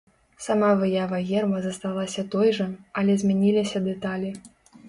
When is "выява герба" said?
0.79-1.59